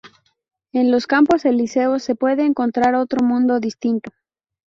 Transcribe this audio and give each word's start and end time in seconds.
En 0.73 0.89
los 0.89 1.05
Campos 1.05 1.45
Elíseos 1.45 2.01
se 2.03 2.15
puede 2.15 2.43
encontrar 2.43 2.95
otro 2.95 3.23
mundo 3.23 3.59
distinto. 3.59 4.11